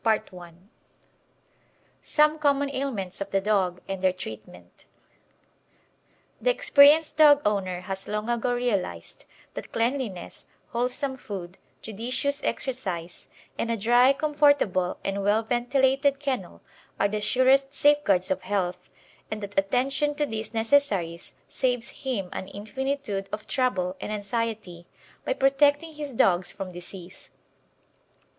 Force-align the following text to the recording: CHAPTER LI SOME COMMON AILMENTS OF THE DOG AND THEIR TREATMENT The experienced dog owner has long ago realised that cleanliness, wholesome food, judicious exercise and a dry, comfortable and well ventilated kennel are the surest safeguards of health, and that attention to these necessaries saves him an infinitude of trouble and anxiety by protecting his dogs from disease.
CHAPTER 0.03 0.35
LI 0.35 0.53
SOME 2.01 2.39
COMMON 2.39 2.71
AILMENTS 2.71 3.21
OF 3.21 3.29
THE 3.29 3.39
DOG 3.39 3.81
AND 3.87 4.01
THEIR 4.01 4.13
TREATMENT 4.13 4.85
The 6.41 6.49
experienced 6.49 7.17
dog 7.17 7.39
owner 7.45 7.81
has 7.81 8.07
long 8.07 8.27
ago 8.27 8.51
realised 8.51 9.25
that 9.53 9.71
cleanliness, 9.71 10.47
wholesome 10.69 11.17
food, 11.17 11.59
judicious 11.83 12.43
exercise 12.43 13.27
and 13.59 13.69
a 13.69 13.77
dry, 13.77 14.11
comfortable 14.11 14.97
and 15.05 15.21
well 15.23 15.43
ventilated 15.43 16.19
kennel 16.19 16.61
are 16.99 17.07
the 17.07 17.21
surest 17.21 17.75
safeguards 17.75 18.31
of 18.31 18.41
health, 18.41 18.89
and 19.29 19.43
that 19.43 19.59
attention 19.59 20.15
to 20.15 20.25
these 20.25 20.51
necessaries 20.51 21.35
saves 21.47 21.89
him 22.03 22.27
an 22.33 22.47
infinitude 22.47 23.29
of 23.31 23.45
trouble 23.45 23.95
and 24.01 24.11
anxiety 24.11 24.87
by 25.23 25.33
protecting 25.33 25.93
his 25.93 26.11
dogs 26.11 26.51
from 26.51 26.71
disease. 26.71 27.29